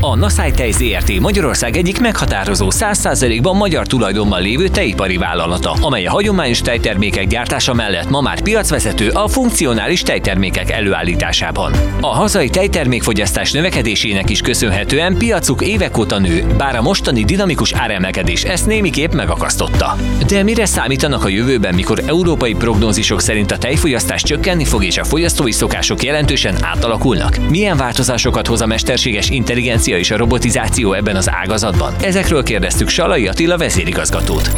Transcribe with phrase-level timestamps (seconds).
[0.00, 6.10] A Naszály Tej ZRT Magyarország egyik meghatározó 100%-ban magyar tulajdonban lévő tejipari vállalata, amely a
[6.10, 11.72] hagyományos tejtermékek gyártása mellett ma már piacvezető a funkcionális tejtermékek előállításában.
[12.00, 18.42] A hazai tejtermékfogyasztás növekedésének is köszönhetően piacuk évek óta nő, bár a mostani dinamikus áremelkedés
[18.42, 19.96] ezt némiképp megakasztotta.
[20.26, 25.04] De mire számítanak a jövőben, mikor európai prognózisok szerint a tejfogyasztás csökkenni fog és a
[25.04, 27.36] fogyasztói szokások jelentősen átalakulnak?
[27.48, 31.94] Milyen változásokat hoz a mesterséges intelligencia és a robotizáció ebben az ágazatban?
[31.94, 34.50] Ezekről kérdeztük Salai Attila vezérigazgatót.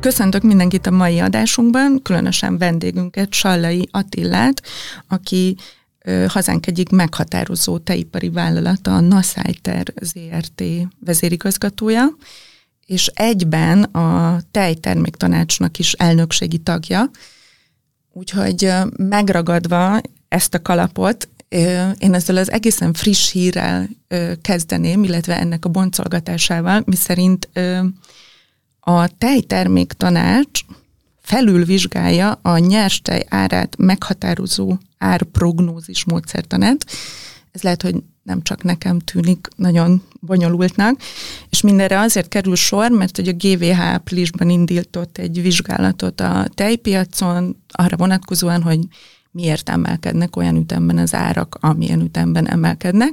[0.00, 4.62] Köszöntök mindenkit a mai adásunkban, különösen vendégünket, Sallai Attillát,
[5.08, 5.56] aki
[6.26, 10.62] hazánk egyik meghatározó teipari vállalata, a Naszájter ZRT
[11.00, 12.06] vezérigazgatója,
[12.86, 17.10] és egyben a tejterméktanácsnak is elnökségi tagja.
[18.12, 20.00] Úgyhogy megragadva
[20.34, 21.28] ezt a kalapot,
[21.98, 23.88] én ezzel az egészen friss hírrel
[24.42, 27.48] kezdeném, illetve ennek a boncolgatásával, miszerint
[28.80, 30.60] a tejtermék tanács
[31.20, 36.86] felülvizsgálja a nyerstej árát meghatározó árprognózis módszertanát.
[37.52, 41.00] Ez lehet, hogy nem csak nekem tűnik nagyon bonyolultnak,
[41.50, 47.56] és mindenre azért kerül sor, mert hogy a GVH áprilisban indított egy vizsgálatot a tejpiacon,
[47.68, 48.78] arra vonatkozóan, hogy
[49.34, 53.12] miért emelkednek olyan ütemben az árak, amilyen ütemben emelkednek,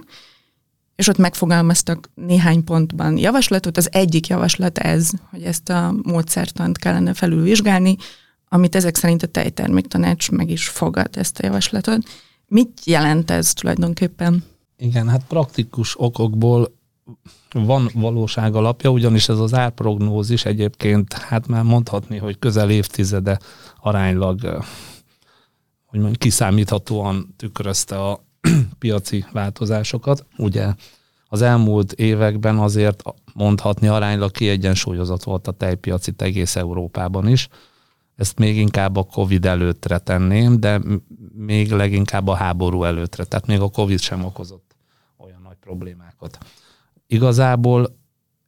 [0.96, 3.78] és ott megfogalmaztak néhány pontban javaslatot.
[3.78, 7.96] Az egyik javaslat ez, hogy ezt a módszertant kellene felülvizsgálni,
[8.50, 12.04] amit ezek szerint a tejterméktanács meg is fogad ezt a javaslatot.
[12.48, 14.44] Mit jelent ez tulajdonképpen?
[14.78, 16.76] Igen, hát praktikus okokból
[17.54, 23.40] van valóság alapja, ugyanis ez az árprognózis egyébként, hát már mondhatni, hogy közel évtizede
[23.80, 24.64] aránylag
[25.92, 28.24] hogy mondjuk kiszámíthatóan tükrözte a
[28.80, 30.26] piaci változásokat.
[30.38, 30.74] Ugye
[31.28, 37.48] az elmúlt években azért mondhatni aránylag kiegyensúlyozott volt a tejpiaci egész Európában is.
[38.16, 40.82] Ezt még inkább a Covid előttre tenném, de
[41.34, 43.24] még leginkább a háború előttre.
[43.24, 44.76] Tehát még a Covid sem okozott
[45.18, 46.38] olyan nagy problémákat.
[47.08, 47.98] Igazából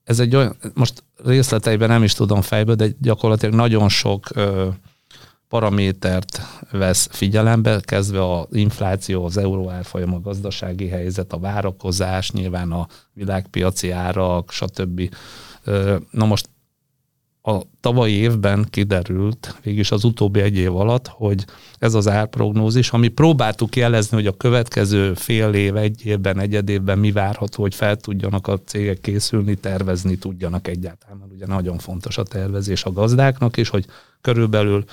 [0.03, 4.69] ez egy olyan, most részleteiben nem is tudom fejből, de gyakorlatilag nagyon sok ö,
[5.53, 6.41] paramétert
[6.71, 12.87] vesz figyelembe, kezdve az infláció, az euró árfolyam, a gazdasági helyzet, a várakozás, nyilván a
[13.13, 15.15] világpiaci árak, stb.
[16.11, 16.49] Na most
[17.41, 21.45] a tavalyi évben kiderült, végülis az utóbbi egy év alatt, hogy
[21.79, 26.99] ez az árprognózis, ami próbáltuk jelezni, hogy a következő fél év, egy évben, egyed évben
[26.99, 32.17] mi várható, hogy fel tudjanak a cégek készülni, tervezni tudjanak egyáltalán, mert ugye nagyon fontos
[32.17, 33.85] a tervezés a gazdáknak is, hogy
[34.21, 34.83] körülbelül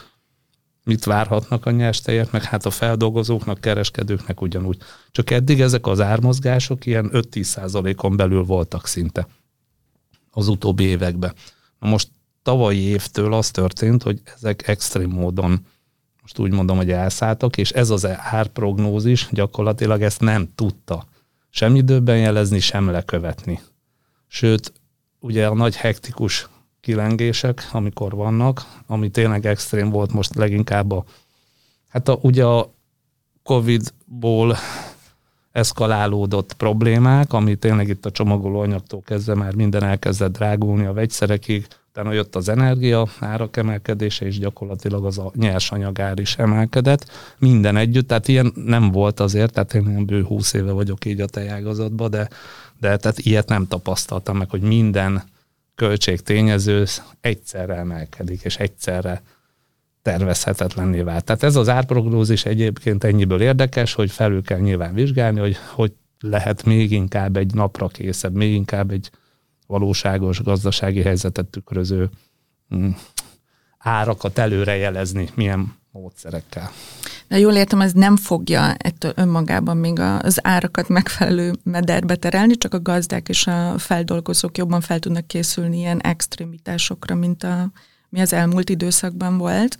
[0.85, 4.79] mit várhatnak a nyers tejet, meg hát a feldolgozóknak, kereskedőknek ugyanúgy.
[5.11, 9.27] Csak eddig ezek az ármozgások ilyen 5-10 százalékon belül voltak szinte
[10.31, 11.35] az utóbbi években.
[11.79, 12.09] Na most
[12.43, 15.67] tavalyi évtől az történt, hogy ezek extrém módon
[16.23, 21.07] most úgy mondom, hogy elszálltak, és ez az árprognózis gyakorlatilag ezt nem tudta
[21.51, 23.61] sem időben jelezni, sem lekövetni.
[24.27, 24.73] Sőt,
[25.21, 26.49] ugye a nagy hektikus
[26.81, 31.05] kilengések, amikor vannak, ami tényleg extrém volt most leginkább a,
[31.89, 32.71] hát a, ugye a
[33.43, 34.57] Covid-ból
[35.53, 42.13] eszkalálódott problémák, ami tényleg itt a csomagolóanyagtól kezdve már minden elkezdett drágulni a vegyszerekig, utána
[42.13, 47.11] jött az energia árak emelkedése, és gyakorlatilag az a nyersanyagár is emelkedett.
[47.39, 51.27] Minden együtt, tehát ilyen nem volt azért, tehát én bő 20 éve vagyok így a
[51.27, 52.29] tejágazatban, de,
[52.81, 55.23] de tehát ilyet nem tapasztaltam meg, hogy minden
[55.81, 56.85] költségtényező
[57.21, 59.23] egyszerre emelkedik, és egyszerre
[60.03, 61.25] tervezhetetlenné vált.
[61.25, 66.65] Tehát ez az árprognózis egyébként ennyiből érdekes, hogy felül kell nyilván vizsgálni, hogy hogy lehet
[66.65, 69.11] még inkább egy napra készebb, még inkább egy
[69.67, 72.11] valóságos gazdasági helyzetet tükröző
[72.75, 72.91] mm,
[73.79, 76.71] árakat előrejelezni, milyen módszerekkel.
[77.29, 82.75] Na jól értem, ez nem fogja ettől önmagában még az árakat megfelelő mederbe terelni, csak
[82.75, 87.71] a gazdák és a feldolgozók jobban fel tudnak készülni ilyen extremitásokra, mint a,
[88.09, 89.79] mi az elmúlt időszakban volt.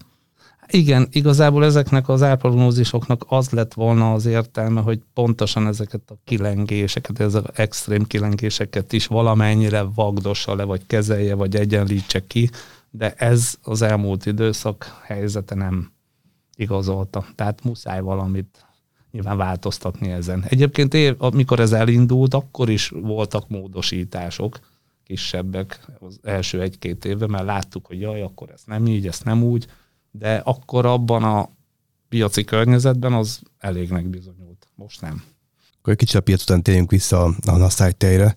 [0.73, 7.21] Igen, igazából ezeknek az árprognózisoknak az lett volna az értelme, hogy pontosan ezeket a kilengéseket,
[7.21, 12.51] ezek az extrém kilengéseket is valamennyire vagdossa le, vagy kezelje, vagy egyenlítse ki,
[12.91, 15.93] de ez az elmúlt időszak helyzete nem
[16.61, 17.27] igazolta.
[17.35, 18.65] Tehát muszáj valamit
[19.11, 20.45] nyilván változtatni ezen.
[20.49, 24.61] Egyébként év, amikor ez elindult, akkor is voltak módosítások
[25.05, 29.43] kisebbek az első egy-két évben, mert láttuk, hogy jaj, akkor ez nem így, ez nem
[29.43, 29.67] úgy,
[30.11, 31.49] de akkor abban a
[32.09, 34.67] piaci környezetben az elégnek bizonyult.
[34.75, 35.23] Most nem.
[35.79, 38.37] Akkor egy kicsit a piac után térjünk vissza a Nassai tejre.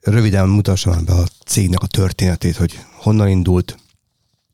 [0.00, 3.78] Röviden mutassam már be a cégnek a történetét, hogy honnan indult,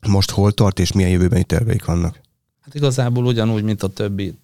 [0.07, 2.21] most hol tart, és milyen jövőbeni terveik vannak.
[2.65, 4.37] Hát igazából ugyanúgy, mint a többi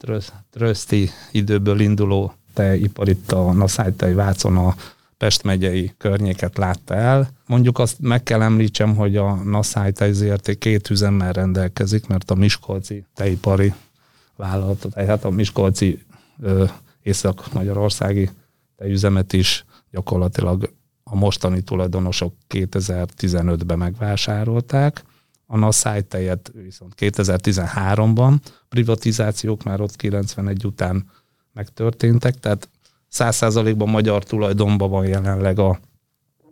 [0.52, 4.76] tröszti időből induló tejipar itt a Nassai tej Vácon a
[5.18, 7.30] Pest megyei környéket látta el.
[7.46, 12.36] Mondjuk azt meg kell említsem, hogy a Nassai tej ZRT két üzemmel rendelkezik, mert a
[12.36, 13.74] Miskolci tejipari
[14.36, 16.06] vállalat, tehát a Miskolci
[17.04, 18.30] észak-magyarországi
[18.78, 20.74] tejüzemet is gyakorlatilag
[21.04, 25.04] a mostani tulajdonosok 2015-ben megvásárolták,
[25.52, 28.36] a Nassai tejet viszont 2013-ban,
[28.70, 31.10] privatizációk már ott 91 után
[31.54, 32.70] megtörténtek, tehát
[33.12, 35.80] 100%-ban magyar tulajdonban van jelenleg a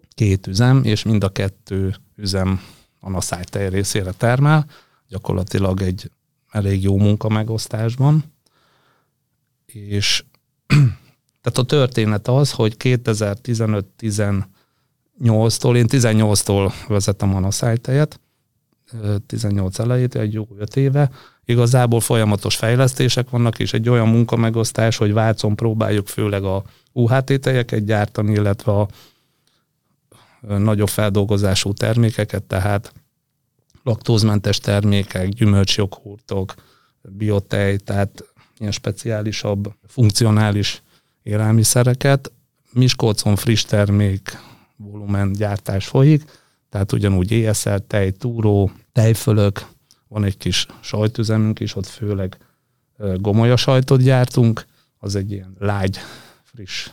[0.10, 2.62] két üzem, és mind a kettő üzem
[3.00, 4.66] a Nassai tej részére termel,
[5.08, 6.12] gyakorlatilag egy
[6.52, 8.24] elég jó munka megosztásban,
[9.66, 10.24] és
[11.42, 18.20] tehát a történet az, hogy 2015-18-tól, én 18-tól vezetem a Nassai tejet,
[19.26, 21.12] 18 elejét, egy jó öt éve,
[21.46, 27.86] igazából folyamatos fejlesztések vannak, és egy olyan munkamegosztás, hogy Vácon próbáljuk főleg a UHT tejeket
[27.86, 28.88] gyártani, illetve a
[30.42, 32.94] nagyobb feldolgozású termékeket, tehát
[33.84, 36.54] laktózmentes termékek, gyümölcsjoghurtok,
[37.02, 38.24] biotej, tehát
[38.58, 40.82] ilyen speciálisabb, funkcionális
[41.24, 42.32] élelmiszereket.
[42.72, 44.38] Miskolcon friss termék
[44.76, 46.39] volumen gyártás folyik,
[46.70, 49.68] tehát ugyanúgy ESL, tej, túró, tejfölök,
[50.08, 52.38] van egy kis sajtüzemünk is, ott főleg
[53.16, 54.66] gomolya sajtot gyártunk,
[54.98, 55.98] az egy ilyen lágy,
[56.44, 56.90] friss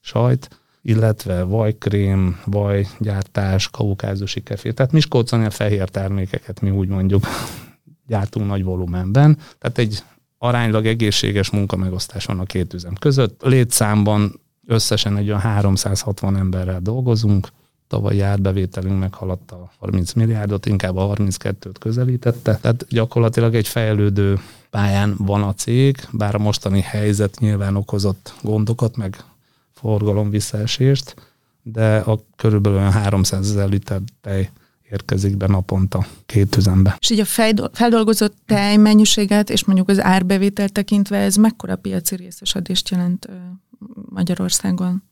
[0.00, 4.74] sajt, illetve vajkrém, vajgyártás, kaukázusi kefir.
[4.74, 7.24] Tehát Miskolcon a fehér termékeket mi úgy mondjuk
[8.06, 9.38] gyártunk nagy volumenben.
[9.58, 10.02] Tehát egy
[10.38, 13.42] aránylag egészséges munkamegosztás van a két üzem között.
[13.42, 17.48] Létszámban összesen egy olyan 360 emberrel dolgozunk,
[17.88, 22.56] tavalyi árbevételünk meghaladta a 30 milliárdot, inkább a 32-t közelítette.
[22.56, 24.40] Tehát gyakorlatilag egy fejlődő
[24.70, 29.24] pályán van a cég, bár a mostani helyzet nyilván okozott gondokat, meg
[29.72, 31.14] forgalom visszaesést,
[31.62, 34.50] de a körülbelül 300 ezer liter tej
[34.90, 36.96] érkezik be naponta két üzembe.
[37.00, 37.24] És így a
[37.72, 43.28] feldolgozott tej mennyiséget és mondjuk az árbevételt tekintve ez mekkora piaci részesedést jelent
[44.08, 45.02] Magyarországon?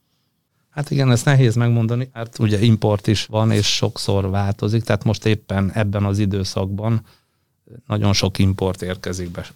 [0.75, 5.27] Hát igen, ezt nehéz megmondani, mert ugye import is van, és sokszor változik, tehát most
[5.27, 7.01] éppen ebben az időszakban
[7.87, 9.47] nagyon sok import érkezik be.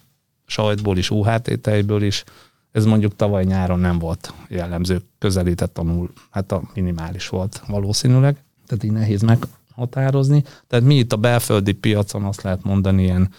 [0.45, 2.23] Sajtból is, UHT tejből is.
[2.71, 8.43] Ez mondjuk tavaly nyáron nem volt jellemző, közelített a null, hát a minimális volt valószínűleg,
[8.67, 10.43] tehát így nehéz meghatározni.
[10.67, 13.29] Tehát mi itt a belföldi piacon azt lehet mondani, ilyen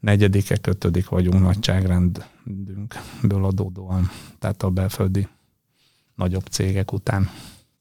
[0.00, 5.28] negyedike, ötödik vagyunk nagyságrendünkből adódóan, tehát a belföldi
[6.14, 7.30] nagyobb cégek után.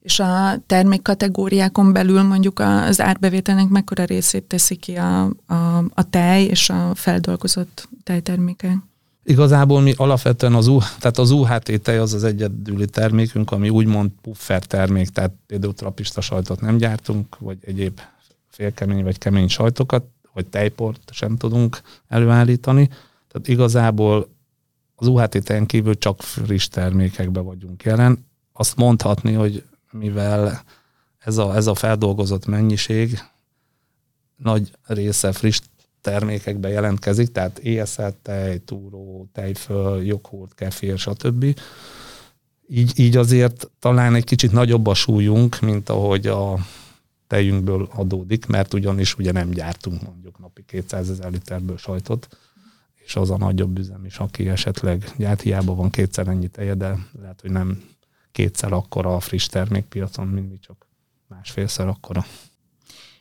[0.03, 6.43] És a termékkategóriákon belül mondjuk az árbevételnek mekkora részét teszi ki a, a, a tej
[6.43, 8.75] és a feldolgozott tejtermékek?
[9.23, 14.11] Igazából mi alapvetően az, U, tehát az UHT tej az az egyedüli termékünk, ami úgymond
[14.21, 17.99] puffer termék, tehát például trapista sajtot nem gyártunk, vagy egyéb
[18.49, 22.87] félkemény vagy kemény sajtokat, vagy tejport sem tudunk előállítani.
[23.31, 24.32] Tehát igazából
[25.03, 28.25] az UHT tejen kívül csak friss termékekbe vagyunk jelen.
[28.53, 30.63] Azt mondhatni, hogy mivel
[31.19, 33.19] ez a, ez a feldolgozott mennyiség
[34.35, 35.61] nagy része friss
[36.01, 41.59] termékekbe jelentkezik, tehát éjszelt tej, túró, tejföl, joghurt, kefir, stb.
[42.67, 46.57] Így, így azért talán egy kicsit nagyobb a súlyunk, mint ahogy a
[47.27, 52.37] tejünkből adódik, mert ugyanis ugye nem gyártunk mondjuk napi 200 ezer literből sajtot,
[53.05, 56.97] és az a nagyobb üzem is, aki esetleg gyárt, hiába van kétszer ennyi teje, de
[57.21, 57.83] lehet, hogy nem
[58.31, 60.87] kétszer akkora a friss termékpiacon, mint mi csak
[61.27, 62.25] másfélszer akkora.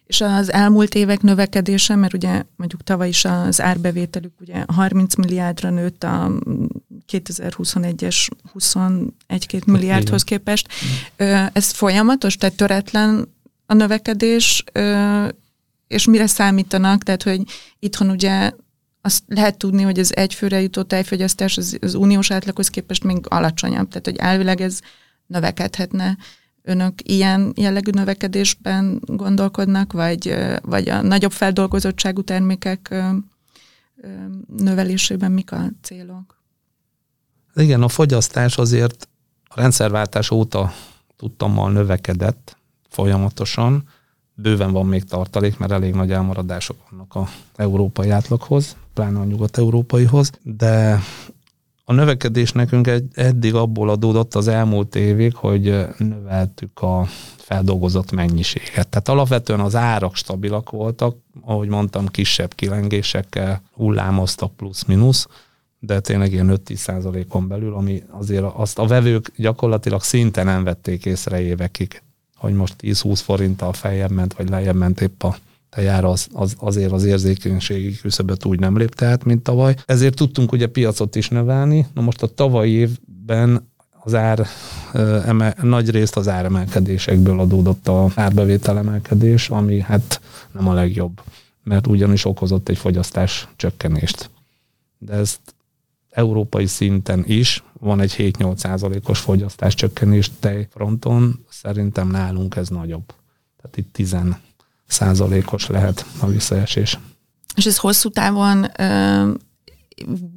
[0.05, 5.71] És az elmúlt évek növekedése, mert ugye mondjuk tavaly is az árbevételük ugye 30 milliárdra
[5.71, 6.31] nőtt a
[7.13, 10.69] 2021-es 21-2 milliárdhoz képest.
[11.53, 13.35] Ez folyamatos, tehát töretlen
[13.67, 14.65] a növekedés,
[15.87, 17.03] és mire számítanak?
[17.03, 17.43] Tehát, hogy
[17.79, 18.53] itthon ugye
[19.03, 23.89] azt lehet tudni, hogy az egyfőre jutó tejfogyasztás az, az uniós átlaghoz képest még alacsonyabb,
[23.89, 24.81] tehát hogy elvileg ez
[25.27, 26.17] növekedhetne.
[26.63, 32.95] Önök ilyen jellegű növekedésben gondolkodnak, vagy, vagy a nagyobb feldolgozottságú termékek
[34.57, 36.43] növelésében mik a célok?
[37.55, 39.09] Igen, a fogyasztás azért
[39.45, 40.73] a rendszerváltás óta
[41.17, 42.57] tudtammal növekedett,
[42.89, 43.89] folyamatosan.
[44.35, 50.31] Bőven van még tartalék, mert elég nagy elmaradások vannak a európai átlaghoz, pláne a nyugat-európaihoz,
[50.43, 51.01] de
[51.85, 57.05] a növekedés nekünk eddig abból adódott az elmúlt évig, hogy növeltük a
[57.37, 58.89] feldolgozott mennyiséget.
[58.89, 65.27] Tehát alapvetően az árak stabilak voltak, ahogy mondtam, kisebb kilengésekkel hullámoztak plusz-minusz,
[65.79, 71.07] de tényleg ilyen 5-10 százalékon belül, ami azért azt a vevők gyakorlatilag szinte nem vették
[71.07, 72.03] észre évekig,
[72.43, 75.37] hogy most 10-20 forinttal feljebb ment, vagy lejjebb ment épp a
[75.71, 79.75] tejára az, az, azért az érzékenységi küszöböt úgy nem lépte át, mint tavaly.
[79.87, 81.87] Ezért tudtunk ugye piacot is növelni.
[81.95, 83.69] Na most a tavalyi évben
[84.05, 84.47] az ár
[85.27, 90.21] eme, nagy részt az áremelkedésekből adódott a árbevétel emelkedés, ami hát
[90.53, 91.21] nem a legjobb,
[91.65, 94.31] mert ugyanis okozott egy fogyasztás csökkenést.
[94.99, 95.41] De ezt
[96.13, 103.15] európai szinten is van egy 7-8 százalékos fogyasztás csökkenés tejfronton, szerintem nálunk ez nagyobb.
[103.57, 104.17] Tehát itt 10
[104.87, 106.99] százalékos lehet a visszaesés.
[107.55, 109.31] És ez hosszú távon ö,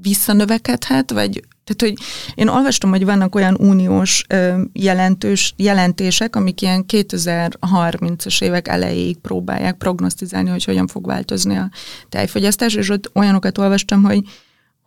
[0.02, 2.06] visszanövekedhet, vagy tehát, hogy
[2.36, 9.78] én olvastam, hogy vannak olyan uniós ö, jelentős jelentések, amik ilyen 2030-as évek elejéig próbálják
[9.78, 11.72] prognosztizálni, hogy hogyan fog változni a
[12.10, 14.24] tejfogyasztás, és ott olyanokat olvastam, hogy,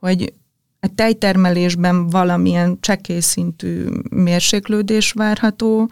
[0.01, 0.33] hogy
[0.81, 5.91] a tejtermelésben valamilyen csekély szintű mérséklődés várható,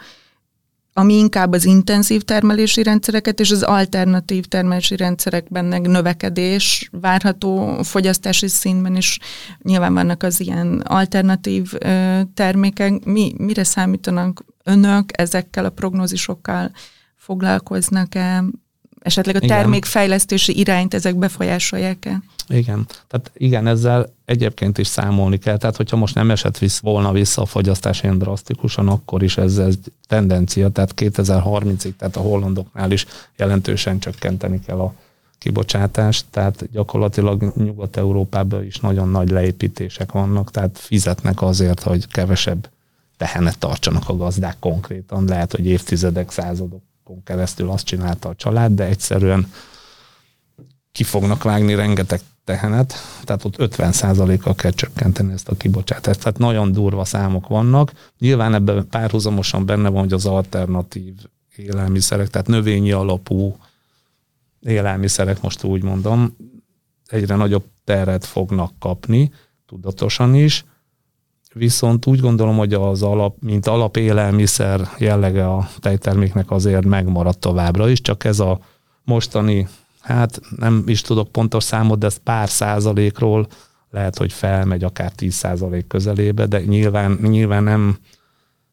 [0.98, 8.96] ami inkább az intenzív termelési rendszereket és az alternatív termelési rendszerekben növekedés várható fogyasztási szintben
[8.96, 9.18] is
[9.62, 11.72] nyilván vannak az ilyen alternatív
[12.34, 13.04] termékek.
[13.04, 16.70] Mi, mire számítanak önök ezekkel a prognózisokkal?
[17.16, 18.44] Foglalkoznak-e?
[19.06, 22.22] Esetleg a termékfejlesztési irányt ezek befolyásolják-e?
[22.48, 25.56] Igen, tehát igen, ezzel egyébként is számolni kell.
[25.56, 29.58] Tehát, hogyha most nem esett visz, volna vissza a fogyasztás ilyen drasztikusan, akkor is ez,
[29.58, 29.74] ez
[30.08, 34.94] tendencia, tehát 2030-ig, tehát a hollandoknál is jelentősen csökkenteni kell a
[35.38, 42.70] kibocsátást, tehát gyakorlatilag Nyugat-Európában is nagyon nagy leépítések vannak, tehát fizetnek azért, hogy kevesebb
[43.16, 45.24] tehenet tartsanak a gazdák konkrétan.
[45.24, 46.94] Lehet, hogy évtizedek, századokon
[47.24, 49.52] keresztül azt csinálta a család, de egyszerűen
[50.92, 52.94] ki fognak vágni rengeteg tehenet,
[53.24, 56.18] tehát ott 50%-kal kell csökkenteni ezt a kibocsátást.
[56.18, 57.92] Tehát nagyon durva számok vannak.
[58.18, 61.14] Nyilván ebben párhuzamosan benne van, hogy az alternatív
[61.56, 63.56] élelmiszerek, tehát növényi alapú
[64.60, 66.36] élelmiszerek, most úgy mondom,
[67.06, 69.32] egyre nagyobb teret fognak kapni,
[69.66, 70.64] tudatosan is,
[71.54, 78.00] viszont úgy gondolom, hogy az alap, mint alapélelmiszer jellege a tejterméknek azért megmaradt továbbra is,
[78.00, 78.58] csak ez a
[79.04, 79.68] mostani
[80.00, 83.46] hát nem is tudok pontos számot, de ez pár százalékról
[83.90, 87.98] lehet, hogy felmegy akár 10 százalék közelébe, de nyilván, nyilván nem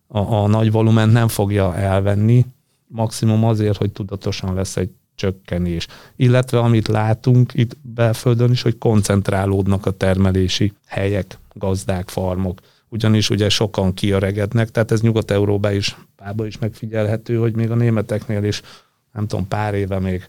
[0.07, 2.45] a, a nagy volumen nem fogja elvenni,
[2.87, 4.91] maximum azért, hogy tudatosan lesz egy
[5.23, 5.87] csökkenés.
[6.15, 12.59] Illetve amit látunk itt belföldön is, hogy koncentrálódnak a termelési helyek, gazdák, farmok.
[12.89, 15.97] Ugyanis ugye sokan kiöregednek, tehát ez Nyugat-Európában is,
[16.37, 18.61] is megfigyelhető, hogy még a németeknél is,
[19.13, 20.27] nem tudom, pár éve még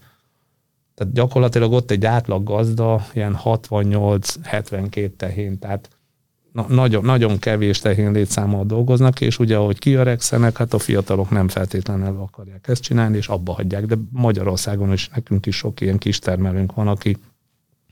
[0.94, 5.88] tehát gyakorlatilag ott egy átlag gazda ilyen 68-72 tehén, tehát
[6.54, 11.49] na, nagyon, nagyon kevés tehén létszámmal dolgoznak, és ugye ahogy kiöregszenek, hát a fiatalok nem
[11.49, 16.18] feltétlenül akarják ezt csinálni, és abba hagyják, de Magyarországon is nekünk is sok ilyen kis
[16.18, 17.16] termelőnk van, aki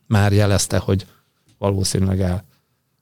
[0.07, 1.07] már jelezte, hogy
[1.59, 2.45] valószínűleg el.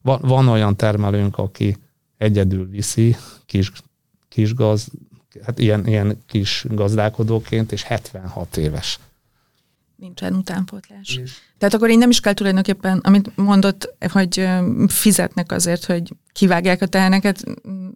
[0.03, 1.77] Van, van olyan termelőnk, aki
[2.17, 3.73] egyedül viszi kis,
[4.29, 4.89] kis gaz,
[5.43, 8.99] hát ilyen, ilyen kis gazdálkodóként, és 76 éves
[10.01, 11.19] nincsen utánpótlás.
[11.21, 11.25] Mm.
[11.59, 14.49] Tehát akkor én nem is kell tulajdonképpen, amit mondott, hogy
[14.87, 17.45] fizetnek azért, hogy kivágják a teheneket,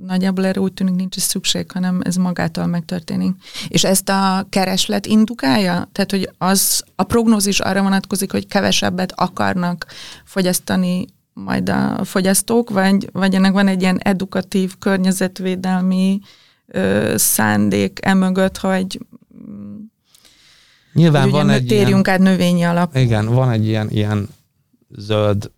[0.06, 3.34] nagyjából erre úgy tűnik nincs is szükség, hanem ez magától megtörténik.
[3.68, 5.88] És ezt a kereslet indukálja?
[5.92, 9.86] Tehát, hogy az a prognózis arra vonatkozik, hogy kevesebbet akarnak
[10.24, 16.20] fogyasztani majd a fogyasztók, vagy, vagy ennek van egy ilyen edukatív, környezetvédelmi
[16.66, 18.98] ö, szándék emögött, hogy
[20.94, 22.96] Nyilván van egy térjünk ilyen, át növényi alap.
[22.96, 24.28] Igen, van egy ilyen, ilyen
[24.96, 25.50] zöld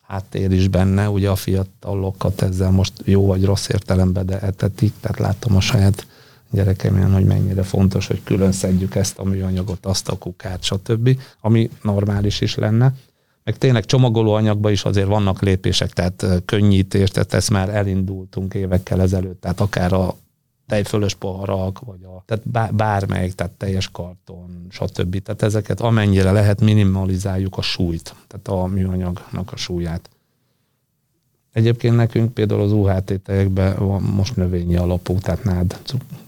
[0.00, 5.18] háttér is benne, ugye a fiatalokat ezzel most jó vagy rossz értelemben, de etetik, tehát
[5.18, 6.06] látom a saját
[6.50, 11.70] gyerekemben, hogy mennyire fontos, hogy külön szedjük ezt a műanyagot, azt a kukát, stb., ami
[11.82, 12.94] normális is lenne.
[13.44, 19.40] Meg tényleg csomagolóanyagban is azért vannak lépések, tehát könnyítés, tehát ezt már elindultunk évekkel ezelőtt,
[19.40, 20.16] tehát akár a
[20.66, 25.22] tejfölös poharak, vagy a, tehát bármelyik, tehát teljes karton, stb.
[25.22, 30.10] Tehát ezeket amennyire lehet minimalizáljuk a súlyt, tehát a műanyagnak a súlyát.
[31.52, 35.78] Egyébként nekünk például az UHT tejekben van most növényi alapú, tehát nád,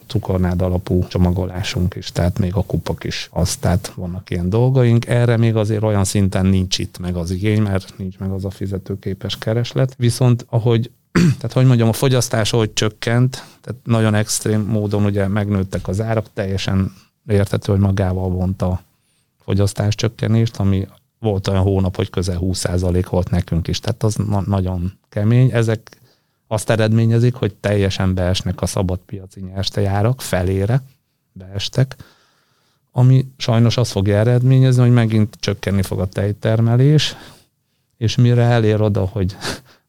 [0.07, 5.07] cukornád alapú csomagolásunk is, tehát még a kupak is az, tehát vannak ilyen dolgaink.
[5.07, 8.51] Erre még azért olyan szinten nincs itt meg az igény, mert nincs meg az a
[8.51, 9.95] fizetőképes kereslet.
[9.97, 15.89] Viszont ahogy tehát hogy mondjam, a fogyasztás hogy csökkent, tehát nagyon extrém módon ugye megnőttek
[15.89, 16.93] az árak, teljesen
[17.27, 18.81] értető, hogy magával vonta a
[19.39, 20.89] fogyasztás csökkenést, ami
[21.19, 25.51] volt olyan hónap, hogy közel 20% volt nekünk is, tehát az na- nagyon kemény.
[25.53, 25.99] Ezek
[26.47, 30.83] azt eredményezik, hogy teljesen beesnek a szabadpiaci nyerstejárak felére,
[31.33, 31.97] beestek,
[32.93, 37.17] ami sajnos azt fogja eredményezni, hogy megint csökkenni fog a tejtermelés,
[37.97, 39.37] és mire elér oda, hogy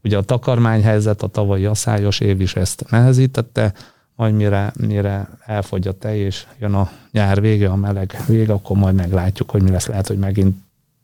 [0.03, 3.73] ugye a takarmányhelyzet, a tavalyi aszályos év is ezt nehezítette,
[4.15, 8.77] majd mire, mire elfogy a tej, és jön a nyár vége, a meleg vége, akkor
[8.77, 9.85] majd meglátjuk, hogy mi lesz.
[9.85, 10.57] Lehet, hogy megint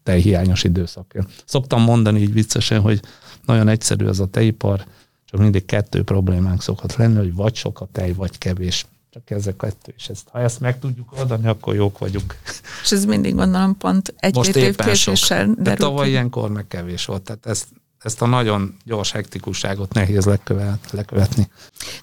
[0.04, 1.28] tejhiányos időszak jön.
[1.46, 3.00] Szoktam mondani így viccesen, hogy
[3.46, 4.86] nagyon egyszerű ez a tejipar,
[5.26, 8.86] csak mindig kettő problémánk szokott lenni, hogy vagy sok a tej, vagy kevés.
[9.10, 12.36] Csak ezek kettő, és ezt, ha ezt meg tudjuk adni, akkor jók vagyunk.
[12.84, 17.46] És ez mindig gondolom pont egy-két év késéssel De tavaly ilyenkor meg kevés volt, tehát
[17.46, 17.68] ezt,
[18.06, 21.50] ezt a nagyon gyors hektikusságot nehéz lekövet, lekövetni.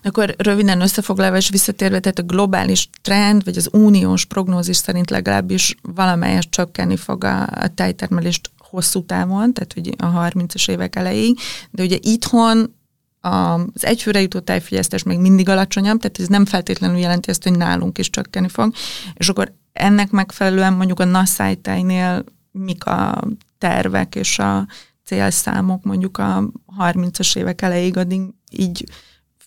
[0.03, 5.75] Akkor röviden összefoglalva és visszatérve, tehát a globális trend, vagy az uniós prognózis szerint legalábbis
[5.83, 11.39] valamelyest csökkenni fog a, a tejtermelést hosszú távon, tehát hogy a 30-as évek elejéig,
[11.71, 12.75] de ugye itthon
[13.21, 17.99] az egyfőre jutó tejfogyasztás még mindig alacsonyabb, tehát ez nem feltétlenül jelenti azt, hogy nálunk
[17.99, 18.73] is csökkenni fog,
[19.15, 23.23] és akkor ennek megfelelően mondjuk a Nassai tejnél mik a
[23.59, 24.67] tervek és a
[25.13, 28.85] célszámok mondjuk a 30-as évek elejéig, addig így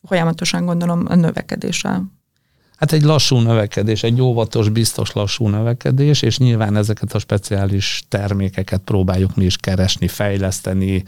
[0.07, 2.03] folyamatosan gondolom a növekedés a
[2.75, 8.81] Hát egy lassú növekedés, egy óvatos, biztos lassú növekedés, és nyilván ezeket a speciális termékeket
[8.81, 11.03] próbáljuk mi is keresni, fejleszteni,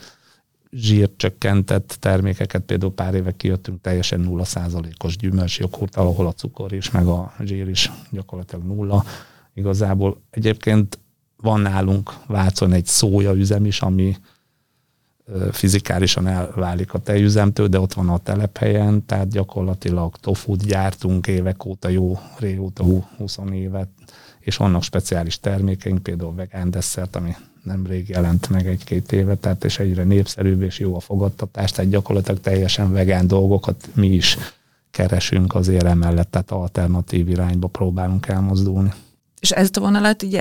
[0.72, 6.92] zsírcsökkentett termékeket, például pár éve kijöttünk teljesen nulla százalékos gyümölcs joghurt, ahol a cukor is,
[6.92, 9.06] meg a zsír is gyakorlatilag nulla.
[9.54, 11.00] Igazából egyébként
[11.42, 14.16] van nálunk Vácon egy szója üzem is, ami
[15.52, 21.90] fizikálisan elválik a tejüzemtől, de ott van a telephelyen, tehát gyakorlatilag tofut gyártunk évek óta,
[21.90, 22.84] jó régóta,
[23.18, 23.90] 20 évet,
[24.40, 29.80] és vannak speciális termékeink, például vegán desszert, ami nemrég jelent meg egy-két éve, tehát és
[29.80, 34.38] egyre népszerűbb és jó a fogadtatás, tehát gyakorlatilag teljesen vegán dolgokat mi is
[34.92, 38.94] keresünk azért emellett, tehát alternatív irányba próbálunk elmozdulni.
[39.40, 40.36] És ezt a vonalat így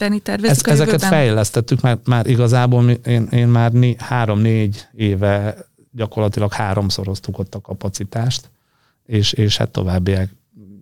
[0.00, 5.56] erősíteni tervezik Ez, Ezeket fejlesztettük, mert már igazából én, én már három-négy éve
[5.92, 8.50] gyakorlatilag háromszoroztuk ott a kapacitást,
[9.06, 10.28] és, és hát továbbiak.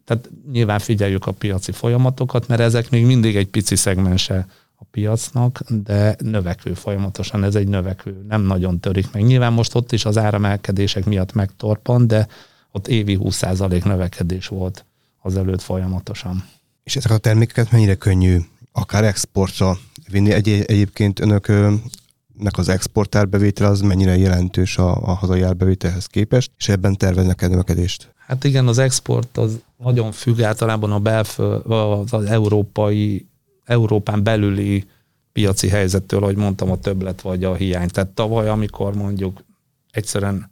[0.04, 5.60] Tehát nyilván figyeljük a piaci folyamatokat, mert ezek még mindig egy pici szegmense a piacnak,
[5.68, 9.22] de növekvő folyamatosan, ez egy növekvő, nem nagyon törik meg.
[9.22, 12.26] Nyilván most ott is az áremelkedések miatt megtorpan, de
[12.72, 14.84] ott évi 20% növekedés volt
[15.20, 16.44] az előtt folyamatosan.
[16.84, 18.38] És ezek a termékeket mennyire könnyű
[18.80, 19.78] akár exportra
[20.10, 20.32] vinni?
[20.32, 26.96] Egy, egyébként önöknek az exportárbevétel az mennyire jelentős a, a hazai árbevételhez képest, és ebben
[26.96, 28.14] terveznek el növekedést?
[28.26, 33.26] Hát igen, az export az nagyon függ általában a belföld, az, az európai
[33.64, 34.84] Európán belüli
[35.32, 37.88] piaci helyzettől, ahogy mondtam, a többlet vagy a hiány.
[37.88, 39.44] Tehát tavaly, amikor mondjuk
[39.90, 40.50] egyszerűen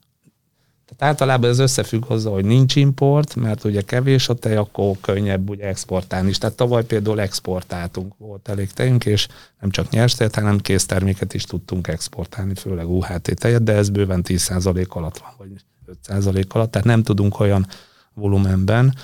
[0.87, 5.51] tehát általában ez összefügg hozzá, hogy nincs import, mert ugye kevés a tej, akkor könnyebb
[5.51, 6.39] ugye exportálni is.
[6.39, 9.29] Tehát tavaly például exportáltunk, volt elég tejünk, és
[9.61, 14.25] nem csak nyers tejet, hanem készterméket is tudtunk exportálni, főleg UHT tejet, de ez bőven
[14.29, 15.49] 10% alatt van, vagy
[16.09, 17.67] 5% alatt, tehát nem tudunk olyan
[18.15, 18.95] volumenben,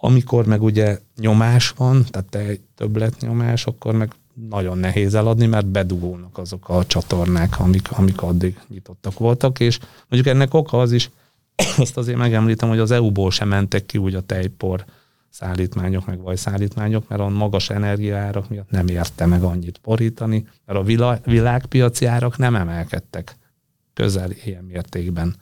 [0.00, 4.12] amikor meg ugye nyomás van, tehát egy többlet nyomás, akkor meg
[4.48, 10.34] nagyon nehéz eladni, mert bedugulnak azok a csatornák, amik, amik addig nyitottak voltak, és mondjuk
[10.34, 11.10] ennek oka az is,
[11.76, 14.84] azt azért megemlítem, hogy az EU-ból sem mentek ki úgy a tejpor
[15.30, 20.82] szállítmányok, meg vajszállítmányok, mert a magas energiaárak miatt nem érte meg annyit porítani, mert a
[20.82, 23.36] világ, világpiaci árak nem emelkedtek
[23.94, 25.34] közel ilyen mértékben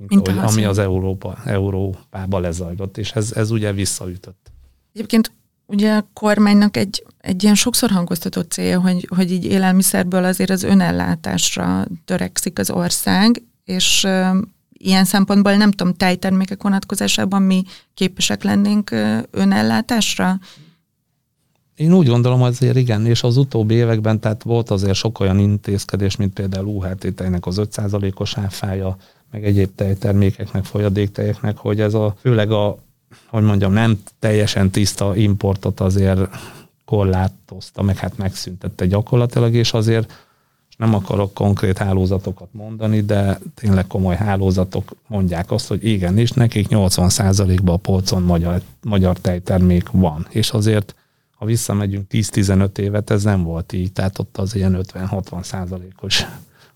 [0.00, 4.52] mint, mint ahogy, ami az Európa, Európába lezajlott, és ez, ez ugye visszaütött.
[4.92, 5.32] Egyébként
[5.70, 10.62] ugye a kormánynak egy, egy ilyen sokszor hangoztatott célja, hogy, hogy így élelmiszerből azért az
[10.62, 14.06] önellátásra törekszik az ország, és
[14.72, 18.90] ilyen szempontból nem tudom, tejtermékek vonatkozásában mi képesek lennénk
[19.30, 20.38] önellátásra?
[21.74, 26.16] Én úgy gondolom azért igen, és az utóbbi években tehát volt azért sok olyan intézkedés,
[26.16, 28.96] mint például UHT tejnek az 5%-os áfája,
[29.30, 32.78] meg egyéb tejtermékeknek, folyadéktejeknek, hogy ez a főleg a,
[33.26, 36.20] hogy mondjam, nem teljesen tiszta importot azért
[36.84, 40.12] korlátozta, meg hát megszüntette gyakorlatilag, és azért
[40.76, 47.74] nem akarok konkrét hálózatokat mondani, de tényleg komoly hálózatok mondják azt, hogy igenis, nekik 80%-ban
[47.74, 50.26] a polcon magyar, magyar tejtermék van.
[50.30, 50.94] És azért,
[51.36, 56.26] ha visszamegyünk 10-15 évet, ez nem volt így, tehát ott az ilyen 50-60 százalékos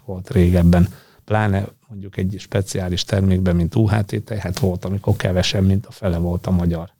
[0.04, 0.88] volt régebben.
[1.24, 6.18] Pláne mondjuk egy speciális termékben, mint UHT tej, hát volt, amikor kevesebb, mint a fele
[6.18, 6.92] volt a magyar.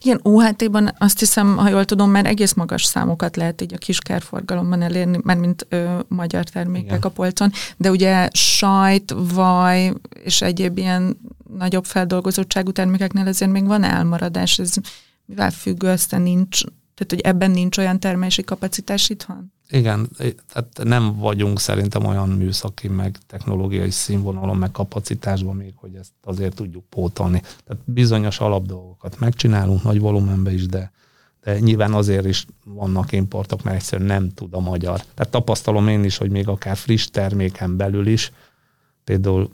[0.00, 4.82] Igen, UHT-ban azt hiszem, ha jól tudom, már egész magas számokat lehet így a kiskerforgalomban
[4.82, 7.00] elérni, mert mint ö, magyar termékek Igen.
[7.00, 9.92] a polcon, de ugye sajt, vaj
[10.24, 11.20] és egyéb ilyen
[11.58, 14.74] nagyobb feldolgozottságú termékeknél azért még van elmaradás, ez
[15.24, 16.60] mivel függő, aztán nincs,
[16.94, 19.52] tehát hogy ebben nincs olyan termelési kapacitás itthon?
[19.72, 20.08] Igen,
[20.52, 26.54] tehát nem vagyunk szerintem olyan műszaki, meg technológiai színvonalon, meg kapacitásban még, hogy ezt azért
[26.54, 27.40] tudjuk pótolni.
[27.40, 30.92] Tehát bizonyos alapdolgokat megcsinálunk nagy volumenben is, de,
[31.42, 35.00] de nyilván azért is vannak importok, mert egyszerűen nem tud a magyar.
[35.14, 38.32] Tehát tapasztalom én is, hogy még akár friss terméken belül is,
[39.04, 39.50] például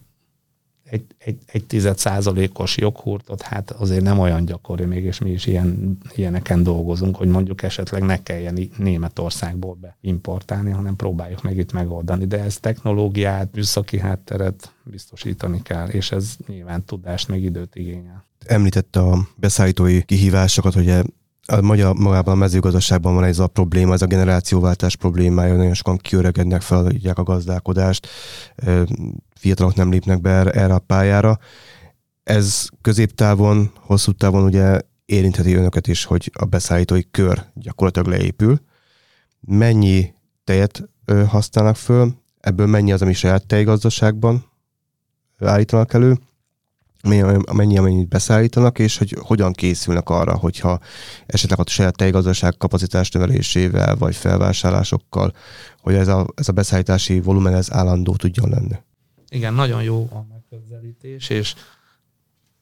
[0.90, 5.46] egy, egy, egy tized százalékos joghurtot, hát azért nem olyan gyakori még, és mi is
[5.46, 12.26] ilyen, ilyeneken dolgozunk, hogy mondjuk esetleg ne kelljen Németországból beimportálni, hanem próbáljuk meg itt megoldani.
[12.26, 18.26] De ez technológiát, műszaki hátteret biztosítani kell, és ez nyilván tudást, meg időt igényel.
[18.46, 20.88] Említette a beszállítói kihívásokat, hogy
[21.50, 25.96] a magyar, magában a mezőgazdaságban van ez a probléma, ez a generációváltás problémája, nagyon sokan
[25.96, 28.08] kiöregednek, feladják a gazdálkodást,
[29.38, 31.38] fiatalok nem lépnek be erre a pályára.
[32.22, 38.60] Ez középtávon, hosszú távon ugye érintheti önöket is, hogy a beszállítói kör gyakorlatilag leépül.
[39.40, 40.88] Mennyi tejet
[41.26, 44.44] használnak föl, ebből mennyi az, ami saját tejgazdaságban
[45.38, 46.18] állítanak elő,
[47.02, 50.78] mennyi, amennyit beszállítanak, és hogy hogyan készülnek arra, hogyha
[51.26, 55.32] esetleg a saját tejgazdaság kapacitás növelésével, vagy felvásárlásokkal,
[55.80, 58.76] hogy ez a, ez a beszállítási volumen ez állandó tudjon lenni.
[59.30, 61.54] Igen, nagyon jó a megközelítés, és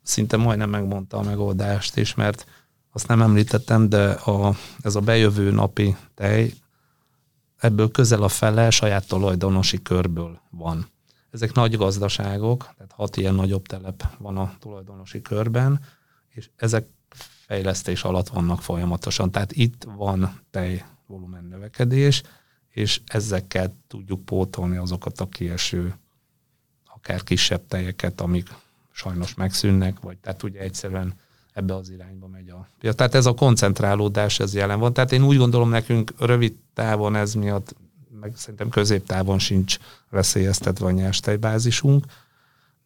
[0.02, 2.46] szinte majdnem megmondta a megoldást is, mert
[2.92, 6.52] azt nem említettem, de a, ez a bejövő napi tej,
[7.56, 10.86] ebből közel a fele saját tulajdonosi körből van.
[11.30, 15.80] Ezek nagy gazdaságok, tehát hat ilyen nagyobb telep van a tulajdonosi körben,
[16.28, 16.86] és ezek
[17.46, 19.30] fejlesztés alatt vannak folyamatosan.
[19.30, 22.22] Tehát itt van tej volumen növekedés,
[22.68, 25.94] és ezekkel tudjuk pótolni azokat a kieső,
[27.06, 28.48] akár kisebb tejeket, amik
[28.92, 31.14] sajnos megszűnnek, vagy tehát ugye egyszerűen
[31.52, 34.92] ebbe az irányba megy a Ja, Tehát ez a koncentrálódás, ez jelen van.
[34.92, 37.74] Tehát én úgy gondolom, nekünk rövid távon ez miatt
[38.20, 39.76] meg szerintem középtávon sincs
[40.10, 42.04] veszélyeztetve a nyerstejbázisunk,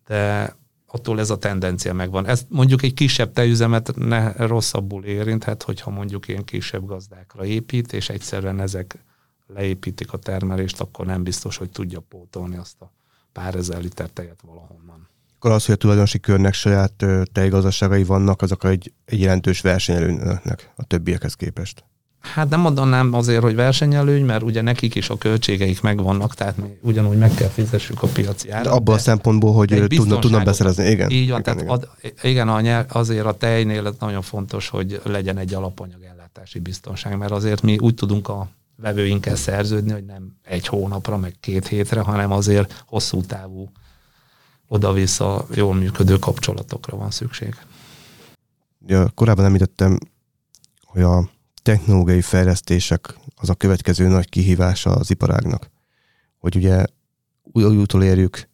[0.07, 0.55] de
[0.87, 2.27] attól ez a tendencia megvan.
[2.27, 8.09] Ez mondjuk egy kisebb tejüzemet ne rosszabbul érinthet, hogyha mondjuk ilyen kisebb gazdákra épít, és
[8.09, 8.99] egyszerűen ezek
[9.47, 12.93] leépítik a termelést, akkor nem biztos, hogy tudja pótolni azt a
[13.33, 15.09] pár ezer liter tejet valahonnan.
[15.37, 20.85] Akkor az, hogy a tulajdonosi körnek saját tejgazdaságai vannak, azok egy, egy jelentős versenyelőnek a
[20.85, 21.85] többiekhez képest.
[22.21, 26.79] Hát nem mondanám azért, hogy versenyelőny, mert ugye nekik is a költségeik megvannak, tehát mi
[26.81, 28.65] ugyanúgy meg kell fizessük a piaci árat.
[28.65, 31.11] De abban a szempontból, hogy tudnak, tudnak beszerezni, igen.
[31.11, 31.73] Így van, igen, tehát igen.
[31.73, 31.89] Ad,
[32.23, 37.79] igen a azért a tejnél nagyon fontos, hogy legyen egy alapanyagellátási biztonság, mert azért mi
[37.79, 38.49] úgy tudunk a
[38.81, 43.71] vevőinkkel szerződni, hogy nem egy hónapra, meg két hétre, hanem azért hosszú távú
[44.69, 47.57] oda-vissza jól működő kapcsolatokra van szükség.
[48.87, 49.99] Ja, korábban említettem,
[50.85, 51.31] hogy a
[51.63, 55.71] technológiai fejlesztések az a következő nagy kihívása az iparágnak.
[56.39, 56.85] Hogy ugye
[57.43, 58.49] úgy utolérjük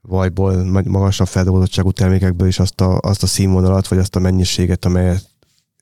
[0.00, 5.35] vajból, magasabb feldolgozottságú termékekből is azt a, azt a színvonalat, vagy azt a mennyiséget, amelyet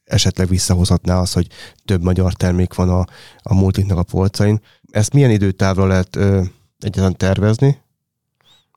[0.05, 1.47] esetleg visszahozhatná az, hogy
[1.85, 3.05] több magyar termék van a,
[3.43, 4.61] a multiknak a polcain.
[4.91, 6.43] Ezt milyen időtávra lehet ö,
[6.79, 7.83] egyáltalán tervezni,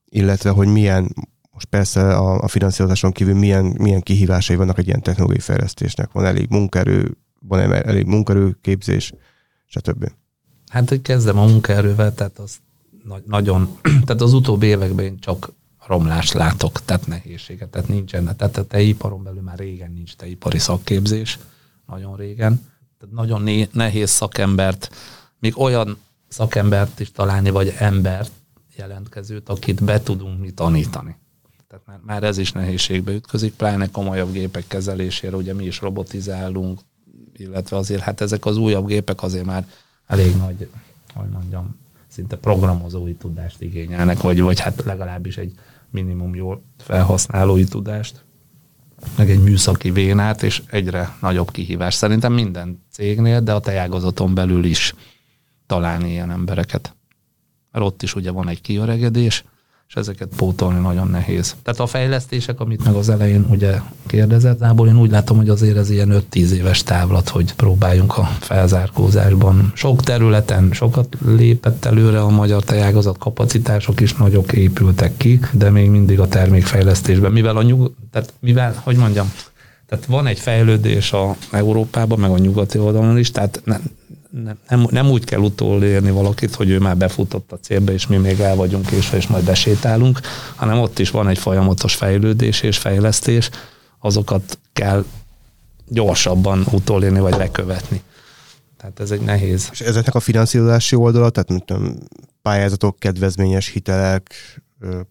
[0.06, 1.16] illetve hogy milyen,
[1.52, 6.12] most persze a, a finanszírozáson kívül milyen, milyen kihívásai vannak egy ilyen technológiai fejlesztésnek.
[6.12, 9.14] Van elég munkaerő, van elég munkaerő, képzés,
[9.66, 10.12] stb.
[10.68, 12.58] Hát, hogy kezdem a munkaerővel, tehát az
[13.26, 15.52] nagyon, tehát az utóbbi években én csak
[15.88, 21.40] romlást látok, tehát nehézséget, tehát nincsen, tehát a tejiparon belül már régen nincs teipari szakképzés,
[21.88, 22.66] nagyon régen.
[23.00, 24.90] Tehát nagyon nehéz szakembert,
[25.40, 25.98] még olyan
[26.28, 28.32] szakembert is találni, vagy embert
[28.76, 31.16] jelentkezőt, akit be tudunk mi tanítani.
[31.68, 36.80] Tehát már, már ez is nehézségbe ütközik, pláne komolyabb gépek kezelésére, ugye mi is robotizálunk,
[37.34, 39.68] illetve azért hát ezek az újabb gépek azért már
[40.08, 40.70] elég nagy,
[41.14, 41.76] hogy mondjam,
[42.08, 45.54] szinte programozói tudást igényelnek, vagy, vagy hát legalábbis egy
[45.92, 48.26] minimum jól felhasználói tudást,
[49.18, 51.94] meg egy műszaki vénát, és egyre nagyobb kihívás.
[51.94, 54.94] Szerintem minden cégnél, de a tejágazaton belül is
[55.66, 56.96] találni ilyen embereket.
[57.72, 59.44] mert ott is ugye van egy kiöregedés,
[59.88, 61.56] és ezeket pótolni nagyon nehéz.
[61.64, 65.78] Tehát a fejlesztések, amit meg az elején ugye kérdezett, Nából én úgy látom, hogy azért
[65.78, 69.72] ez ilyen 5-10 éves távlat, hogy próbáljunk a felzárkózásban.
[69.76, 75.90] Sok területen sokat lépett előre a magyar tejágazat, kapacitások is nagyok épültek ki, de még
[75.90, 79.32] mindig a termékfejlesztésben, mivel a nyug, tehát mivel, hogy mondjam,
[79.88, 83.78] tehát van egy fejlődés a Európában, meg a nyugati oldalon is, tehát ne,
[84.44, 88.40] nem, nem, úgy kell utolérni valakit, hogy ő már befutott a célba, és mi még
[88.40, 90.20] el vagyunk késve, és majd besétálunk,
[90.56, 93.50] hanem ott is van egy folyamatos fejlődés és fejlesztés,
[94.00, 95.06] azokat kell
[95.88, 98.02] gyorsabban utolérni, vagy lekövetni.
[98.78, 99.70] Tehát ez egy nehéz.
[99.72, 101.98] És ezeknek a finanszírozási oldala, tehát mint
[102.42, 104.34] pályázatok, kedvezményes hitelek,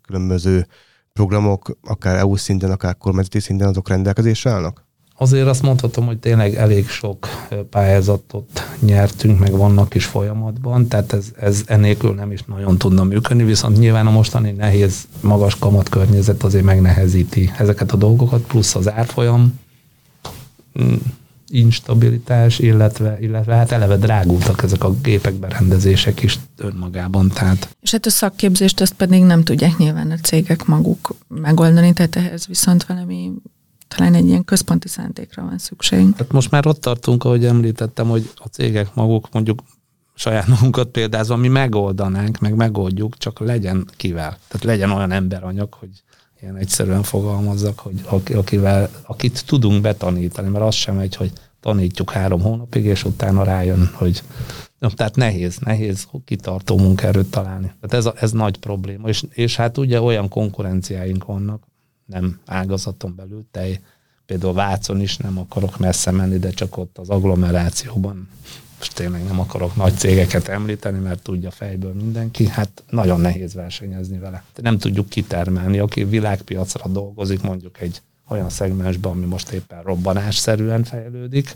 [0.03, 0.67] különböző
[1.13, 4.86] programok, akár EU szinten, akár kormányzati szinten azok rendelkezésre állnak?
[5.19, 7.29] Azért azt mondhatom, hogy tényleg elég sok
[7.71, 13.45] pályázatot nyertünk, meg vannak is folyamatban, tehát ez, ez enélkül nem is nagyon tudna működni,
[13.45, 18.91] viszont nyilván a mostani nehéz, magas kamat környezet azért megnehezíti ezeket a dolgokat, plusz az
[18.91, 19.61] árfolyam
[20.83, 20.95] mm,
[21.49, 27.29] instabilitás, illetve, illetve hát eleve drágultak ezek a gépek berendezések is önmagában.
[27.29, 27.77] Tehát.
[27.81, 32.47] És hát a szakképzést azt pedig nem tudják nyilván a cégek maguk megoldani, tehát ehhez
[32.47, 33.33] viszont valami
[33.89, 36.07] talán egy ilyen központi szándékra van szükség.
[36.17, 39.63] Hát most már ott tartunk, ahogy említettem, hogy a cégek maguk mondjuk
[40.15, 44.39] saját magunkat példázva, mi megoldanánk, meg megoldjuk, csak legyen kivel.
[44.49, 45.91] Tehát legyen olyan emberanyag, hogy
[46.41, 48.01] ilyen egyszerűen fogalmazzak, hogy
[48.35, 53.91] akivel, akit tudunk betanítani, mert az sem egy, hogy tanítjuk három hónapig, és utána rájön,
[53.93, 54.23] hogy
[54.79, 57.67] No, tehát nehéz, nehéz kitartó munkaerőt találni.
[57.67, 59.09] Tehát ez, a, ez nagy probléma.
[59.09, 61.63] És, és hát ugye olyan konkurenciáink vannak,
[62.07, 63.81] nem ágazaton belül, tej,
[64.27, 68.29] például Vácon is nem akarok messze menni, de csak ott az agglomerációban,
[68.79, 74.19] most tényleg nem akarok nagy cégeket említeni, mert tudja fejből mindenki, hát nagyon nehéz versenyezni
[74.19, 74.45] vele.
[74.57, 81.55] Nem tudjuk kitermelni, aki világpiacra dolgozik, mondjuk egy olyan szegmensben, ami most éppen robbanásszerűen fejlődik,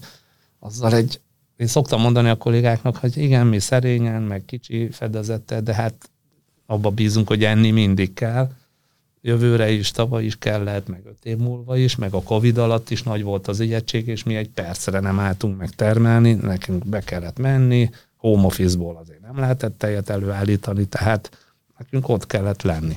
[0.58, 1.20] azzal egy,
[1.56, 6.10] én szoktam mondani a kollégáknak, hogy igen, mi szerényen, meg kicsi fedezettel, de hát
[6.66, 8.50] abba bízunk, hogy enni mindig kell,
[9.22, 13.02] jövőre is, tavaly is kellett, meg öt év múlva is, meg a Covid alatt is
[13.02, 17.38] nagy volt az ijegység, és mi egy percre nem álltunk meg termelni, nekünk be kellett
[17.38, 21.38] menni, home office-ból azért nem lehetett tejet előállítani, tehát
[21.78, 22.96] nekünk ott kellett lenni.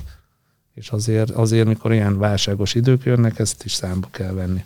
[0.74, 4.64] És azért, azért, mikor ilyen válságos idők jönnek, ezt is számba kell venni.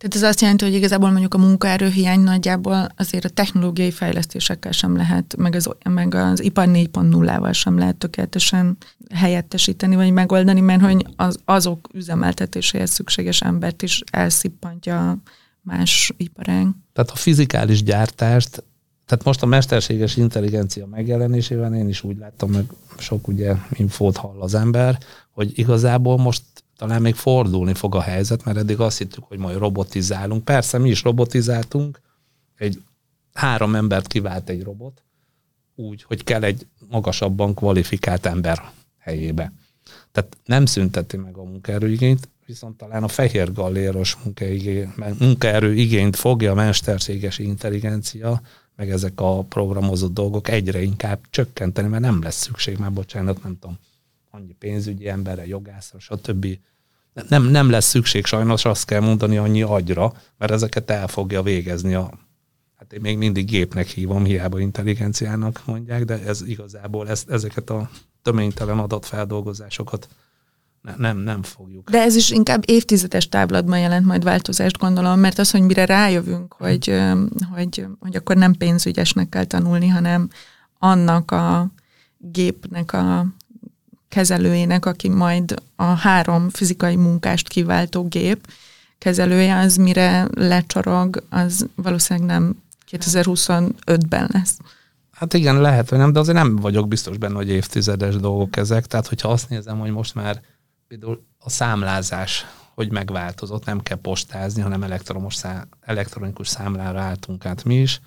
[0.00, 4.96] Tehát ez azt jelenti, hogy igazából mondjuk a munkaerőhiány nagyjából azért a technológiai fejlesztésekkel sem
[4.96, 8.76] lehet, meg az, meg az ipar 4.0-ával sem lehet tökéletesen
[9.14, 15.18] helyettesíteni, vagy megoldani, mert hogy az, azok üzemeltetéséhez szükséges embert is elszippantja
[15.62, 16.66] más iparág.
[16.92, 18.64] Tehát a fizikális gyártást,
[19.06, 22.64] tehát most a mesterséges intelligencia megjelenésével én is úgy láttam, meg
[22.98, 24.98] sok ugye infót hall az ember,
[25.30, 26.42] hogy igazából most
[26.80, 30.44] talán még fordulni fog a helyzet, mert eddig azt hittük, hogy majd robotizálunk.
[30.44, 32.00] Persze mi is robotizáltunk,
[32.56, 32.82] egy
[33.32, 35.02] három embert kivált egy robot,
[35.74, 39.52] úgy, hogy kell egy magasabban kvalifikált ember helyébe.
[40.12, 44.16] Tehát nem szünteti meg a munkaerőigényt, viszont talán a fehér galléros
[45.18, 48.40] munkaerő igényt fogja a mesterséges intelligencia,
[48.76, 53.58] meg ezek a programozott dolgok egyre inkább csökkenteni, mert nem lesz szükség már, bocsánat, nem
[53.58, 53.78] tudom,
[54.30, 56.46] annyi pénzügyi emberre, jogászra, stb.
[57.28, 61.94] Nem, nem lesz szükség sajnos, azt kell mondani annyi agyra, mert ezeket el fogja végezni
[61.94, 62.18] a
[62.76, 67.90] hát én még mindig gépnek hívom, hiába intelligenciának mondják, de ez igazából ezt, ezeket a
[68.22, 70.08] töménytelen adatfeldolgozásokat
[70.82, 71.90] ne, nem, nem fogjuk.
[71.90, 76.52] De ez is inkább évtizedes távlatban jelent majd változást, gondolom, mert az, hogy mire rájövünk,
[76.52, 77.00] hogy,
[77.54, 80.28] hogy, hogy akkor nem pénzügyesnek kell tanulni, hanem
[80.78, 81.72] annak a
[82.18, 83.26] gépnek a
[84.10, 88.48] kezelőjének, aki majd a három fizikai munkást kiváltó gép
[88.98, 94.58] kezelője, az mire lecsorog, az valószínűleg nem 2025-ben lesz.
[95.10, 98.86] Hát igen, lehet, hogy nem, de azért nem vagyok biztos benne, hogy évtizedes dolgok ezek.
[98.86, 100.40] Tehát, hogyha azt nézem, hogy most már
[100.88, 107.64] például a számlázás, hogy megváltozott, nem kell postázni, hanem elektromos szá- elektronikus számlára álltunk át
[107.64, 108.00] mi is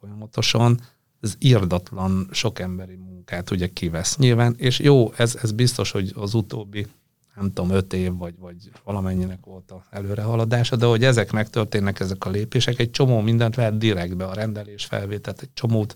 [0.00, 0.80] folyamatosan.
[1.20, 2.96] Ez írdatlan sok emberi
[3.28, 6.86] munkát ugye kivesz nyilván, és jó, ez, ez biztos, hogy az utóbbi
[7.34, 12.24] nem tudom, öt év, vagy, vagy valamennyinek volt a előrehaladása, de hogy ezek megtörténnek, ezek
[12.24, 15.94] a lépések, egy csomó mindent lehet direktbe, a rendelés felvételt, egy csomót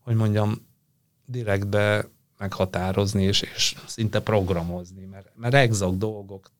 [0.00, 0.66] hogy mondjam,
[1.26, 6.50] direktbe meghatározni és, és szinte programozni, mert, mert exakt dolgok,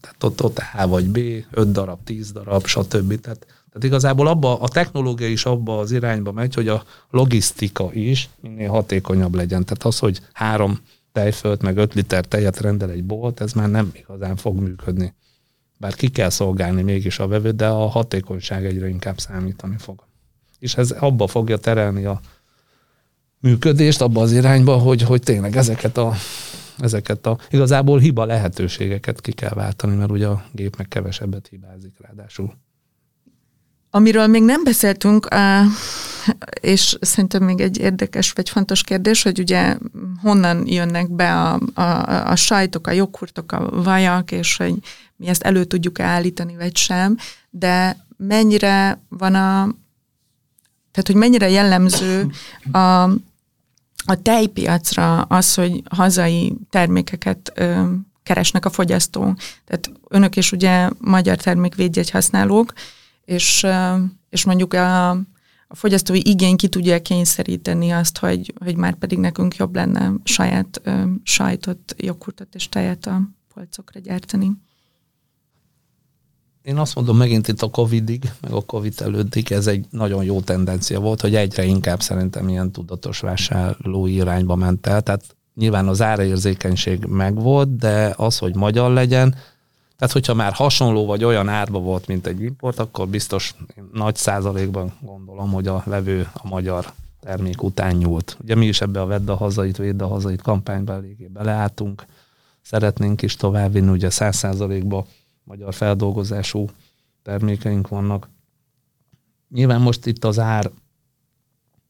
[0.00, 1.18] tehát ott, ott A vagy B,
[1.50, 3.20] 5 darab, 10 darab, stb.
[3.20, 8.28] Tehát Tehát igazából abba, a technológia is abba az irányba megy, hogy a logisztika is
[8.40, 9.64] minél hatékonyabb legyen.
[9.64, 10.78] Tehát az, hogy három
[11.12, 15.14] tejfölt, meg 5 liter tejet rendel egy bolt, ez már nem igazán fog működni.
[15.76, 20.04] Bár ki kell szolgálni mégis a vevőt, de a hatékonyság egyre inkább számítani fog.
[20.58, 22.20] És ez abba fogja terelni a
[23.38, 26.14] működést, abba az irányba, hogy, hogy tényleg ezeket a,
[26.78, 31.94] ezeket a igazából hiba lehetőségeket ki kell váltani, mert ugye a gép meg kevesebbet hibázik
[32.00, 32.54] ráadásul.
[33.90, 35.28] Amiről még nem beszéltünk,
[36.60, 39.76] és szerintem még egy érdekes vagy fontos kérdés, hogy ugye
[40.22, 41.82] honnan jönnek be a, a,
[42.30, 44.74] a sajtok, a joghurtok, a vajak, és hogy
[45.16, 47.16] mi ezt elő tudjuk állítani, vagy sem,
[47.50, 49.74] de mennyire van a,
[50.90, 52.30] tehát hogy mennyire jellemző
[52.72, 53.02] a,
[54.04, 57.82] a tejpiacra az, hogy hazai termékeket ö,
[58.22, 59.38] keresnek a fogyasztók.
[59.64, 62.72] Tehát önök is ugye magyar termékvédjegy használók,
[63.30, 63.66] és,
[64.28, 65.10] és mondjuk a,
[65.66, 70.80] a fogyasztói igény ki tudja kényszeríteni azt, hogy, hogy már pedig nekünk jobb lenne saját
[70.82, 73.22] ö, sajtot, joghurtot és tejet a
[73.54, 74.50] polcokra gyártani.
[76.62, 80.40] Én azt mondom, megint itt a Covidig, meg a Covid előttig ez egy nagyon jó
[80.40, 85.02] tendencia volt, hogy egyre inkább szerintem ilyen tudatos vásárló irányba ment el.
[85.02, 89.34] Tehát nyilván az áraérzékenység megvolt, de az, hogy magyar legyen,
[90.00, 93.54] tehát, hogyha már hasonló vagy olyan árba volt, mint egy import, akkor biztos
[93.92, 98.36] nagy százalékban gondolom, hogy a levő a magyar termék után nyúlt.
[98.42, 102.04] Ugye mi is ebbe a Vedd a hazait, Védd a hazait kampányba eléggé beleálltunk,
[102.62, 105.04] szeretnénk is továbbvinni, ugye száz százalékban
[105.44, 106.68] magyar feldolgozású
[107.22, 108.28] termékeink vannak.
[109.48, 110.70] Nyilván most itt az ár,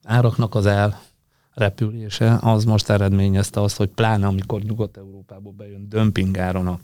[0.04, 0.66] áraknak az
[1.54, 6.80] elrepülése, az most eredményezte azt, hogy pláne amikor Nyugat-Európából bejön dömpingáron a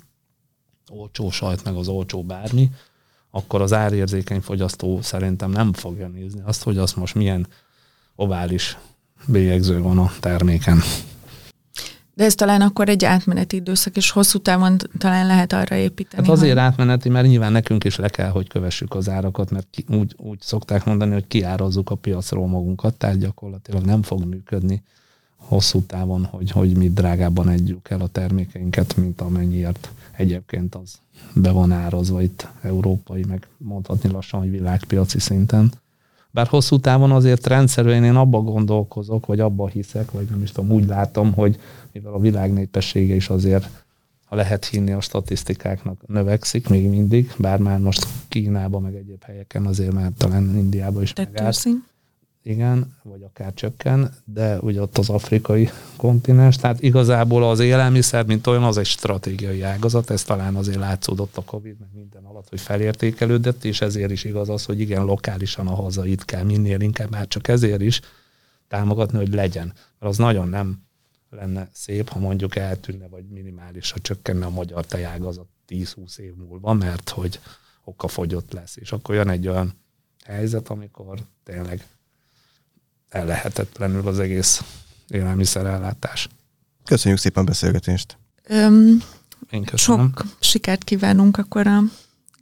[0.91, 2.71] olcsó sajt, meg az olcsó bármi,
[3.31, 7.47] akkor az árérzékeny fogyasztó szerintem nem fogja nézni azt, hogy az most milyen
[8.15, 8.79] ovális
[9.27, 10.81] bélyegző van a terméken.
[12.15, 16.23] De ez talán akkor egy átmeneti időszak, és hosszú távon talán lehet arra építeni.
[16.23, 16.63] Hát azért hogy...
[16.63, 20.41] átmeneti, mert nyilván nekünk is le kell, hogy kövessük az árakat, mert ki, úgy, úgy
[20.41, 24.83] szokták mondani, hogy kiárazzuk a piacról magunkat, tehát gyakorlatilag nem fog működni
[25.49, 30.99] hosszú távon, hogy, hogy mi drágábban együk el a termékeinket, mint amennyiért egyébként az
[31.35, 35.73] be van árazva itt európai, meg mondhatni lassan, hogy világpiaci szinten.
[36.31, 40.71] Bár hosszú távon azért rendszerűen én abba gondolkozok, vagy abba hiszek, vagy nem is tudom,
[40.71, 41.61] úgy látom, hogy
[41.93, 43.85] mivel a világ népessége is azért,
[44.25, 49.67] ha lehet hinni a statisztikáknak, növekszik még mindig, bár már most Kínában, meg egyéb helyeken
[49.67, 51.67] azért már talán Indiában is megállt
[52.47, 58.47] igen, vagy akár csökken, de ugye ott az afrikai kontinens, tehát igazából az élelmiszer, mint
[58.47, 62.61] olyan, az egy stratégiai ágazat, ez talán azért látszódott a Covid, meg minden alatt, hogy
[62.61, 67.29] felértékelődött, és ezért is igaz az, hogy igen, lokálisan a hazait kell minél inkább, már
[67.29, 68.01] csak ezért is
[68.69, 69.67] támogatni, hogy legyen.
[69.99, 70.83] Mert az nagyon nem
[71.31, 77.09] lenne szép, ha mondjuk eltűnne, vagy minimálisra csökkenne a magyar tejágazat 10-20 év múlva, mert
[77.09, 77.41] hogy
[77.99, 79.73] fogyott lesz, és akkor jön egy olyan
[80.25, 81.87] helyzet, amikor tényleg
[83.09, 84.63] ellehetetlenül az egész
[85.09, 86.29] élelmiszerellátás.
[86.85, 88.17] Köszönjük szépen a beszélgetést.
[88.49, 89.03] Öm,
[89.51, 90.13] Én köszönöm.
[90.17, 91.83] Sok sikert kívánunk akkor a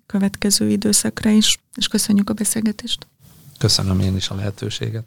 [0.06, 3.06] következő időszakra is, és köszönjük a beszélgetést.
[3.58, 5.04] Köszönöm én is a lehetőséget.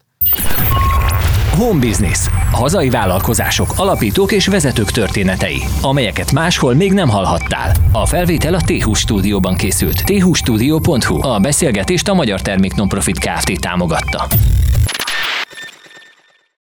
[1.56, 2.20] Home Business.
[2.52, 7.76] Hazai vállalkozások, alapítók és vezetők történetei, amelyeket máshol még nem hallhattál.
[7.92, 10.04] A felvétel a t stúdióban készült.
[10.04, 11.28] thustudio.hu.
[11.28, 13.60] A beszélgetést a Magyar Termék Nonprofit Kft.
[13.60, 14.28] támogatta.